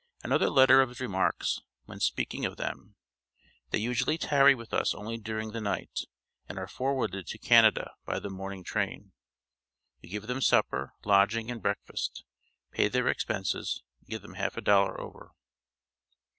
Another 0.23 0.49
letter 0.49 0.81
of 0.81 0.89
his 0.89 0.99
remarks, 0.99 1.61
when 1.85 1.99
speaking 1.99 2.43
of 2.43 2.57
them: 2.57 2.95
"They 3.69 3.77
usually 3.77 4.17
tarry 4.17 4.55
with 4.55 4.73
us 4.73 4.95
only 4.95 5.19
during 5.19 5.51
the 5.51 5.61
night, 5.61 6.05
and 6.49 6.57
are 6.57 6.65
forwarded 6.67 7.27
to 7.27 7.37
Canada 7.37 7.93
by 8.03 8.17
the 8.19 8.31
morning 8.31 8.63
train. 8.63 9.11
We 10.01 10.09
give 10.09 10.25
them 10.25 10.41
supper, 10.41 10.93
lodging, 11.05 11.51
and 11.51 11.61
breakfast; 11.61 12.23
pay 12.71 12.87
their 12.87 13.07
expenses, 13.09 13.83
and 13.99 14.09
give 14.09 14.23
them 14.23 14.33
a 14.33 14.37
half 14.37 14.55
dollar 14.63 14.99
over." 14.99 15.33